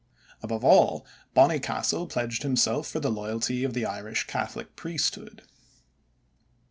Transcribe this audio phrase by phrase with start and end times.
[0.41, 1.05] Above all
[1.35, 5.43] Bonnycastle pledged himself for the loyalty of the Irish Catholic priesthood.